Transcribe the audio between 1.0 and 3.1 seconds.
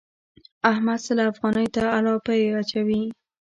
سل افغانيو ته الاپی اچوي.